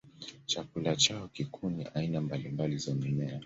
[0.45, 3.39] Chakula chao kikuu ni aina mbalimbali za mimea.